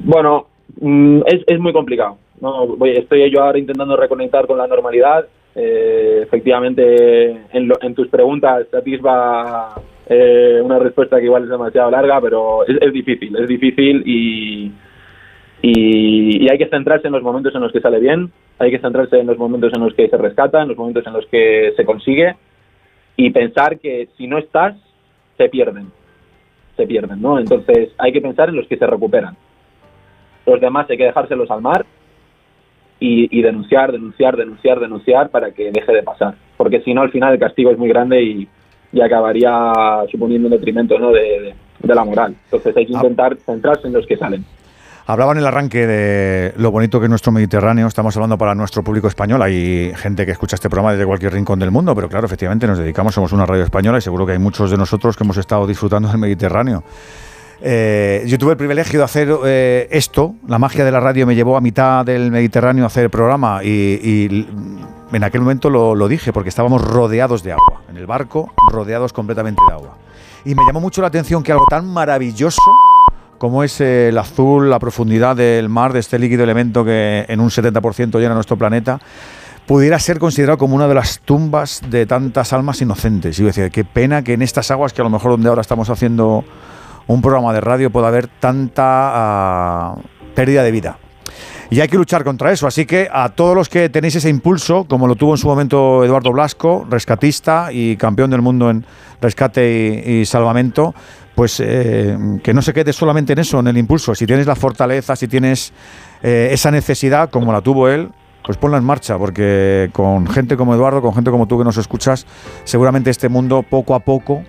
Bueno, 0.03 0.47
Mm, 0.79 1.21
es, 1.25 1.41
es 1.47 1.59
muy 1.59 1.73
complicado. 1.73 2.17
¿no? 2.41 2.77
Estoy 2.85 3.29
yo 3.31 3.43
ahora 3.43 3.59
intentando 3.59 3.95
reconectar 3.95 4.47
con 4.47 4.57
la 4.57 4.67
normalidad. 4.67 5.25
Eh, 5.55 6.21
efectivamente, 6.23 7.31
en, 7.51 7.71
en, 7.81 7.95
tus 7.95 8.07
preguntas 8.07 8.67
atisba 8.73 9.81
eh, 10.07 10.61
una 10.63 10.79
respuesta 10.79 11.17
que 11.17 11.25
igual 11.25 11.43
es 11.43 11.49
demasiado 11.49 11.91
larga, 11.91 12.21
pero 12.21 12.65
es, 12.65 12.77
es 12.79 12.93
difícil, 12.93 13.35
es 13.35 13.47
difícil 13.47 14.03
y, 14.05 14.71
y, 15.61 16.49
hay 16.49 16.57
que 16.57 16.69
centrarse 16.69 17.07
en 17.07 17.13
los 17.13 17.23
momentos 17.23 17.53
en 17.55 17.61
los 17.61 17.71
que 17.71 17.81
sale 17.81 17.99
bien, 17.99 18.31
hay 18.59 18.69
que 18.69 18.79
centrarse 18.79 19.19
en 19.19 19.27
los 19.27 19.37
momentos 19.37 19.73
en 19.73 19.81
los 19.81 19.93
que 19.95 20.07
se 20.07 20.17
rescata, 20.17 20.61
en 20.61 20.69
los 20.69 20.77
momentos 20.77 21.05
en 21.07 21.13
los 21.13 21.25
que 21.25 21.73
se 21.75 21.83
consigue 21.83 22.35
y 23.17 23.31
pensar 23.31 23.79
que 23.79 24.07
si 24.17 24.27
no 24.27 24.37
estás, 24.37 24.77
se 25.35 25.49
pierden, 25.49 25.87
se 26.77 26.85
pierden, 26.85 27.21
¿no? 27.21 27.39
Entonces 27.39 27.89
hay 27.97 28.13
que 28.13 28.21
pensar 28.21 28.49
en 28.49 28.55
los 28.55 28.67
que 28.67 28.77
se 28.77 28.87
recuperan. 28.87 29.35
Los 30.45 30.59
demás 30.61 30.89
hay 30.89 30.97
que 30.97 31.05
dejárselos 31.05 31.49
al 31.51 31.61
mar 31.61 31.85
y, 32.99 33.41
denunciar, 33.41 33.91
denunciar, 33.91 34.35
denunciar, 34.35 34.79
denunciar 34.79 35.29
para 35.29 35.51
que 35.51 35.71
deje 35.71 35.93
de 35.93 36.03
pasar. 36.03 36.35
Porque 36.57 36.81
si 36.81 36.93
no, 36.93 37.01
al 37.01 37.11
final 37.11 37.33
el 37.33 37.39
castigo 37.39 37.71
es 37.71 37.77
muy 37.77 37.89
grande 37.89 38.21
y, 38.21 38.47
acabaría 39.01 40.03
suponiendo 40.11 40.47
un 40.47 40.51
detrimento 40.51 40.97
¿no? 40.97 41.11
de, 41.11 41.53
la 41.83 42.03
moral. 42.03 42.35
Entonces 42.45 42.75
hay 42.75 42.85
que 42.85 42.93
ah. 42.95 42.97
intentar 42.97 43.37
centrarse 43.37 43.87
en 43.87 43.93
los 43.93 44.05
que 44.05 44.17
salen. 44.17 44.43
Hablaba 45.09 45.31
en 45.31 45.39
el 45.39 45.47
arranque 45.47 45.87
de 45.87 46.53
lo 46.57 46.69
bonito 46.69 46.99
que 46.99 47.05
es 47.05 47.09
nuestro 47.09 47.31
Mediterráneo. 47.31 47.87
Estamos 47.87 48.15
hablando 48.15 48.37
para 48.37 48.53
nuestro 48.53 48.83
público 48.83 49.07
español. 49.07 49.41
Hay 49.41 49.91
gente 49.95 50.23
que 50.23 50.31
escucha 50.33 50.55
este 50.55 50.69
programa 50.69 50.91
desde 50.91 51.05
cualquier 51.07 51.33
rincón 51.33 51.57
del 51.57 51.71
mundo, 51.71 51.95
pero 51.95 52.09
claro, 52.09 52.27
efectivamente 52.27 52.67
nos 52.67 52.77
dedicamos, 52.77 53.15
somos 53.15 53.31
una 53.31 53.47
radio 53.47 53.63
española 53.63 53.97
y 53.97 54.01
seguro 54.01 54.27
que 54.27 54.33
hay 54.33 54.37
muchos 54.39 54.69
de 54.69 54.77
nosotros 54.77 55.17
que 55.17 55.23
hemos 55.23 55.37
estado 55.37 55.65
disfrutando 55.65 56.09
del 56.09 56.19
Mediterráneo. 56.19 56.83
Eh, 57.61 58.23
yo 58.27 58.37
tuve 58.37 58.51
el 58.51 58.57
privilegio 58.57 58.99
de 58.99 59.05
hacer 59.05 59.35
eh, 59.45 59.87
esto, 59.91 60.35
la 60.47 60.59
magia 60.59 60.85
de 60.85 60.91
la 60.91 60.99
radio 61.01 61.27
me 61.27 61.35
llevó 61.35 61.57
a 61.57 61.61
mitad 61.61 62.05
del 62.05 62.31
Mediterráneo 62.31 62.85
a 62.85 62.87
hacer 62.87 63.03
el 63.03 63.09
programa 63.09 63.61
y, 63.63 64.47
en 65.11 65.23
aquel 65.23 65.41
momento 65.41 65.69
lo, 65.69 66.07
dije 66.07 66.31
porque 66.31 66.49
estábamos 66.49 66.81
rodeados 66.81 67.43
de 67.43 67.51
agua, 67.51 67.81
en 67.89 67.97
el 67.97 68.05
barco 68.05 68.53
rodeados 68.71 69.11
completamente 69.11 69.61
de 69.67 69.73
agua. 69.73 69.97
Y 70.45 70.55
me 70.55 70.63
llamó 70.65 70.79
mucho 70.79 71.01
la 71.01 71.07
atención 71.07 71.43
que 71.43 71.51
algo 71.51 71.65
tan 71.69 71.85
maravilloso 71.85 72.61
como 73.37 73.63
es 73.63 73.79
el 73.81 74.17
azul, 74.17 74.69
la 74.69 74.79
profundidad 74.79 75.35
del 75.35 75.69
mar, 75.69 75.93
de 75.93 75.99
este 75.99 76.19
líquido 76.19 76.43
elemento 76.43 76.83
que 76.83 77.25
en 77.27 77.39
un 77.39 77.49
70% 77.49 78.19
llena 78.19 78.33
nuestro 78.35 78.57
planeta, 78.57 78.99
pudiera 79.65 79.97
ser 79.99 80.19
considerado 80.19 80.57
como 80.57 80.75
una 80.75 80.87
de 80.87 80.93
las 80.93 81.19
tumbas 81.19 81.81
de 81.89 82.05
tantas 82.05 82.51
almas 82.53 82.81
inocentes. 82.81 83.39
Y 83.39 83.43
yo 83.43 83.47
decía, 83.47 83.69
qué 83.69 83.85
pena 83.85 84.23
que 84.23 84.33
en 84.33 84.41
estas 84.41 84.71
aguas, 84.71 84.93
que 84.93 85.01
a 85.01 85.05
lo 85.05 85.09
mejor 85.09 85.31
donde 85.31 85.47
ahora 85.47 85.61
estamos 85.61 85.89
haciendo 85.89 86.43
un 87.09 87.23
programa 87.23 87.51
de 87.53 87.59
radio 87.59 87.89
puede 87.89 88.07
haber 88.07 88.27
tanta 88.27 88.83
ah, 88.85 89.95
pérdida 90.35 90.61
de 90.63 90.71
vida. 90.71 90.99
y 91.71 91.79
hay 91.81 91.87
que 91.87 91.97
luchar 91.97 92.23
contra 92.23 92.51
eso. 92.51 92.67
Así 92.67 92.85
que 92.85 93.09
a 93.11 93.29
todos 93.29 93.55
los 93.55 93.67
que 93.67 93.89
tenéis 93.89 94.15
ese 94.15 94.29
impulso, 94.29 94.85
como 94.85 95.07
lo 95.07 95.15
tuvo 95.15 95.33
en 95.33 95.37
su 95.37 95.47
momento 95.47 96.03
Eduardo 96.03 96.31
Blasco, 96.31 96.85
rescatista 96.89 97.71
y 97.71 97.95
campeón 97.97 98.29
del 98.29 98.41
mundo 98.41 98.69
en 98.69 98.85
rescate 99.21 100.03
y, 100.05 100.25
salvamento, 100.25 100.93
pues 101.33 101.59
eh, 101.59 102.15
que 102.43 102.53
no 102.53 102.61
se 102.61 102.73
quede 102.73 102.93
solamente 102.93 103.33
en 103.33 103.39
eso, 103.39 103.59
en 103.59 103.67
el 103.67 103.77
impulso. 103.77 104.13
Si 104.13 104.27
tienes 104.27 104.45
la 104.45 104.55
fortaleza, 104.55 105.15
si 105.15 105.27
tienes 105.27 105.73
eh, 106.21 106.49
esa 106.51 106.69
necesidad, 106.69 107.31
como 107.31 107.51
la 107.51 107.61
tuvo 107.61 107.89
él, 107.89 108.09
pues 108.43 108.57
ponla 108.57 108.77
en 108.77 108.83
marcha, 108.83 109.17
porque 109.17 109.89
con 109.93 110.27
gente 110.27 110.57
como 110.57 110.75
Eduardo, 110.75 111.01
con 111.01 111.15
gente 111.15 111.31
como 111.31 111.47
tú 111.47 111.57
que 111.57 111.63
nos 111.63 111.77
escuchas, 111.77 112.27
seguramente 112.65 113.09
este 113.09 113.29
mundo 113.29 113.63
poco 113.63 113.95
a 113.95 113.99
poco 113.99 114.43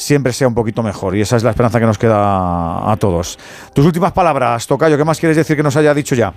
siempre 0.00 0.32
sea 0.32 0.48
un 0.48 0.54
poquito 0.54 0.82
mejor. 0.82 1.14
Y 1.16 1.20
esa 1.20 1.36
es 1.36 1.44
la 1.44 1.50
esperanza 1.50 1.78
que 1.78 1.86
nos 1.86 1.98
queda 1.98 2.90
a 2.90 2.96
todos. 2.96 3.38
Tus 3.74 3.84
últimas 3.84 4.12
palabras, 4.12 4.66
Tocayo, 4.66 4.96
¿qué 4.96 5.04
más 5.04 5.20
quieres 5.20 5.36
decir 5.36 5.56
que 5.56 5.62
nos 5.62 5.76
haya 5.76 5.92
dicho 5.92 6.14
ya? 6.14 6.32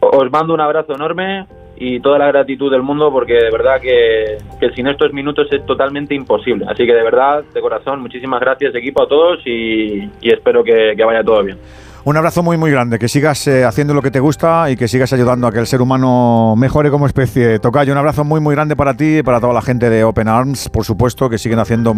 Os 0.00 0.30
mando 0.30 0.52
un 0.52 0.60
abrazo 0.60 0.94
enorme 0.94 1.46
y 1.76 2.00
toda 2.00 2.18
la 2.18 2.26
gratitud 2.26 2.70
del 2.70 2.82
mundo 2.82 3.10
porque 3.10 3.34
de 3.34 3.50
verdad 3.50 3.80
que, 3.80 4.38
sin 4.74 4.86
estos 4.86 5.12
minutos 5.12 5.48
es 5.50 5.64
totalmente 5.64 6.14
imposible. 6.14 6.66
Así 6.68 6.84
que 6.84 6.92
de 6.92 7.02
verdad, 7.02 7.42
de 7.54 7.60
corazón, 7.60 8.00
muchísimas 8.00 8.40
gracias 8.40 8.74
equipo 8.74 9.02
a 9.02 9.08
todos 9.08 9.40
y, 9.46 10.10
espero 10.20 10.62
que 10.62 10.94
vaya 11.04 11.24
todo 11.24 11.42
bien. 11.42 11.58
Un 12.04 12.16
abrazo 12.16 12.42
muy, 12.42 12.56
muy 12.56 12.72
grande, 12.72 12.98
que 12.98 13.06
sigas 13.06 13.46
eh, 13.46 13.64
haciendo 13.64 13.94
lo 13.94 14.02
que 14.02 14.10
te 14.10 14.18
gusta 14.18 14.68
y 14.68 14.76
que 14.76 14.88
sigas 14.88 15.12
ayudando 15.12 15.46
a 15.46 15.52
que 15.52 15.60
el 15.60 15.68
ser 15.68 15.80
humano 15.80 16.54
mejore 16.56 16.90
como 16.90 17.06
especie. 17.06 17.60
Tocayo, 17.60 17.92
un 17.92 17.98
abrazo 17.98 18.24
muy, 18.24 18.40
muy 18.40 18.56
grande 18.56 18.74
para 18.74 18.94
ti 18.94 19.18
y 19.18 19.22
para 19.22 19.40
toda 19.40 19.52
la 19.52 19.62
gente 19.62 19.88
de 19.88 20.02
Open 20.02 20.26
Arms, 20.26 20.68
por 20.68 20.84
supuesto, 20.84 21.30
que 21.30 21.38
siguen 21.38 21.60
haciendo 21.60 21.94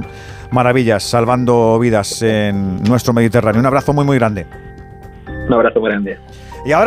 maravillas, 0.50 1.04
salvando 1.04 1.78
vidas 1.78 2.20
en 2.20 2.82
nuestro 2.82 3.14
Mediterráneo. 3.14 3.60
Un 3.60 3.66
abrazo 3.66 3.94
muy, 3.94 4.04
muy 4.04 4.18
grande. 4.18 4.46
Un 5.46 5.54
abrazo 5.54 5.80
grande. 5.80 6.18